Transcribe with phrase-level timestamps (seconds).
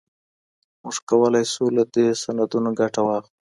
[0.81, 3.33] موږ کولای سو له دې سندونو ګټه واخلو.